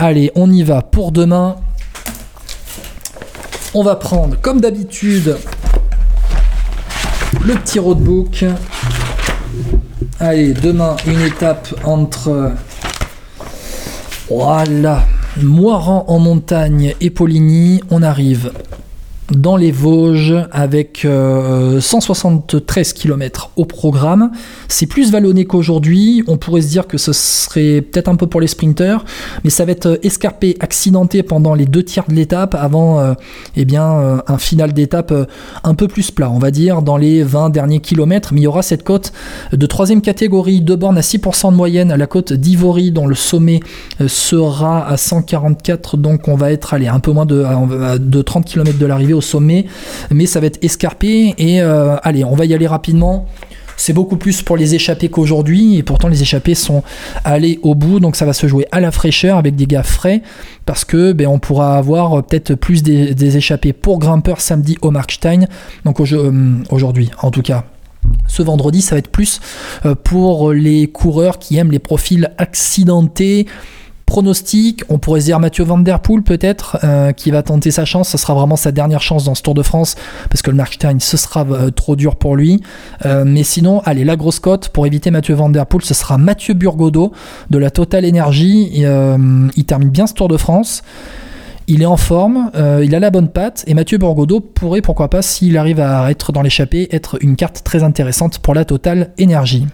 Allez, 0.00 0.30
on 0.36 0.48
y 0.52 0.62
va 0.62 0.80
pour 0.80 1.10
demain. 1.10 1.56
On 3.74 3.82
va 3.82 3.96
prendre, 3.96 4.40
comme 4.40 4.60
d'habitude, 4.60 5.36
le 7.44 7.54
petit 7.54 7.80
roadbook. 7.80 8.44
Allez, 10.20 10.52
demain, 10.54 10.96
une 11.04 11.20
étape 11.20 11.74
entre. 11.82 12.52
Voilà. 14.30 15.04
Moiran 15.42 16.04
en 16.06 16.20
montagne 16.20 16.94
et 17.00 17.10
Poligny. 17.10 17.80
On 17.90 18.04
arrive 18.04 18.52
dans 19.30 19.56
les 19.56 19.70
Vosges 19.70 20.34
avec 20.52 21.06
173 21.80 22.90
euh, 22.90 22.94
km 22.94 23.50
au 23.56 23.64
programme. 23.64 24.30
C'est 24.68 24.86
plus 24.86 25.12
vallonné 25.12 25.44
qu'aujourd'hui. 25.44 26.22
On 26.26 26.38
pourrait 26.38 26.62
se 26.62 26.68
dire 26.68 26.86
que 26.86 26.98
ce 26.98 27.12
serait 27.12 27.82
peut-être 27.82 28.08
un 28.08 28.16
peu 28.16 28.26
pour 28.26 28.40
les 28.40 28.46
sprinters, 28.46 29.04
mais 29.44 29.50
ça 29.50 29.64
va 29.64 29.72
être 29.72 29.86
euh, 29.86 29.96
escarpé, 30.02 30.56
accidenté 30.60 31.22
pendant 31.22 31.54
les 31.54 31.66
deux 31.66 31.82
tiers 31.82 32.04
de 32.08 32.14
l'étape 32.14 32.54
avant 32.54 33.00
euh, 33.00 33.14
eh 33.56 33.64
bien, 33.64 34.22
un 34.26 34.38
final 34.38 34.72
d'étape 34.72 35.12
un 35.64 35.74
peu 35.74 35.88
plus 35.88 36.10
plat, 36.10 36.30
on 36.30 36.38
va 36.38 36.50
dire, 36.50 36.82
dans 36.82 36.96
les 36.96 37.22
20 37.22 37.50
derniers 37.50 37.80
kilomètres. 37.80 38.32
Mais 38.32 38.40
il 38.40 38.44
y 38.44 38.46
aura 38.46 38.62
cette 38.62 38.84
côte 38.84 39.12
de 39.52 39.66
troisième 39.66 40.00
catégorie, 40.00 40.60
de 40.60 40.74
bornes 40.74 40.98
à 40.98 41.02
6% 41.02 41.50
de 41.50 41.56
moyenne, 41.56 41.94
la 41.94 42.06
côte 42.06 42.32
d'Ivory, 42.32 42.92
dont 42.92 43.06
le 43.06 43.14
sommet 43.14 43.60
sera 44.06 44.86
à 44.86 44.96
144, 44.96 45.96
donc 45.96 46.28
on 46.28 46.36
va 46.36 46.52
être 46.52 46.74
allez, 46.74 46.88
un 46.88 47.00
peu 47.00 47.12
moins 47.12 47.26
de 47.26 48.22
30 48.22 48.44
km 48.44 48.78
de 48.78 48.86
l'arrivée 48.86 49.14
au 49.18 49.20
sommet, 49.20 49.66
mais 50.10 50.26
ça 50.26 50.40
va 50.40 50.46
être 50.46 50.62
escarpé. 50.62 51.34
Et 51.38 51.60
euh, 51.60 51.96
allez, 52.02 52.24
on 52.24 52.34
va 52.34 52.44
y 52.46 52.54
aller 52.54 52.66
rapidement. 52.66 53.26
C'est 53.76 53.92
beaucoup 53.92 54.16
plus 54.16 54.42
pour 54.42 54.56
les 54.56 54.74
échappés 54.74 55.08
qu'aujourd'hui, 55.08 55.76
et 55.76 55.84
pourtant 55.84 56.08
les 56.08 56.20
échappés 56.20 56.56
sont 56.56 56.82
allés 57.24 57.60
au 57.62 57.76
bout, 57.76 58.00
donc 58.00 58.16
ça 58.16 58.26
va 58.26 58.32
se 58.32 58.48
jouer 58.48 58.66
à 58.72 58.80
la 58.80 58.90
fraîcheur 58.90 59.38
avec 59.38 59.54
des 59.54 59.66
gars 59.66 59.84
frais, 59.84 60.20
parce 60.66 60.84
que 60.84 61.12
ben, 61.12 61.28
on 61.28 61.38
pourra 61.38 61.78
avoir 61.78 62.24
peut-être 62.24 62.56
plus 62.56 62.82
des, 62.82 63.36
échappés 63.36 63.72
pour 63.72 64.00
grimpeurs 64.00 64.40
samedi 64.40 64.76
au 64.82 64.90
Markstein, 64.90 65.46
donc 65.84 66.00
euh, 66.00 66.56
aujourd'hui 66.70 67.10
en 67.22 67.30
tout 67.30 67.42
cas. 67.42 67.64
Ce 68.26 68.42
vendredi, 68.42 68.82
ça 68.82 68.96
va 68.96 68.98
être 68.98 69.10
plus 69.10 69.40
euh, 69.86 69.94
pour 69.94 70.52
les 70.52 70.88
coureurs 70.88 71.38
qui 71.38 71.56
aiment 71.56 71.70
les 71.70 71.78
profils 71.78 72.32
accidentés, 72.36 73.46
Pronostic, 74.08 74.84
on 74.88 74.96
pourrait 74.96 75.20
dire 75.20 75.38
Mathieu 75.38 75.64
Van 75.64 75.84
Poel 76.02 76.22
peut-être, 76.22 76.78
euh, 76.82 77.12
qui 77.12 77.30
va 77.30 77.42
tenter 77.42 77.70
sa 77.70 77.84
chance. 77.84 78.08
Ce 78.08 78.16
sera 78.16 78.32
vraiment 78.32 78.56
sa 78.56 78.72
dernière 78.72 79.02
chance 79.02 79.24
dans 79.24 79.34
ce 79.34 79.42
Tour 79.42 79.52
de 79.52 79.62
France, 79.62 79.96
parce 80.30 80.40
que 80.40 80.50
le 80.50 80.56
Markstein, 80.56 80.98
ce 80.98 81.18
sera 81.18 81.44
euh, 81.50 81.70
trop 81.70 81.94
dur 81.94 82.16
pour 82.16 82.34
lui. 82.34 82.62
Euh, 83.04 83.24
mais 83.26 83.42
sinon, 83.42 83.82
allez, 83.84 84.04
la 84.04 84.16
grosse 84.16 84.40
cote, 84.40 84.70
pour 84.70 84.86
éviter 84.86 85.10
Mathieu 85.10 85.34
Van 85.34 85.50
Der 85.50 85.66
Poel, 85.66 85.84
ce 85.84 85.92
sera 85.92 86.16
Mathieu 86.16 86.54
Burgodo 86.54 87.12
de 87.50 87.58
la 87.58 87.70
Total 87.70 88.06
Energy. 88.06 88.70
il 88.72 89.64
termine 89.66 89.90
bien 89.90 90.06
ce 90.06 90.14
Tour 90.14 90.28
de 90.28 90.38
France. 90.38 90.82
Il 91.66 91.82
est 91.82 91.86
en 91.86 91.98
forme, 91.98 92.50
il 92.82 92.94
a 92.94 93.00
la 93.00 93.10
bonne 93.10 93.28
patte, 93.28 93.62
et 93.66 93.74
Mathieu 93.74 93.98
Burgodo 93.98 94.40
pourrait, 94.40 94.80
pourquoi 94.80 95.10
pas, 95.10 95.20
s'il 95.20 95.58
arrive 95.58 95.80
à 95.80 96.10
être 96.10 96.32
dans 96.32 96.40
l'échappée, 96.40 96.88
être 96.92 97.18
une 97.20 97.36
carte 97.36 97.62
très 97.62 97.82
intéressante 97.82 98.38
pour 98.38 98.54
la 98.54 98.64
Total 98.64 99.10
Energy. 99.20 99.66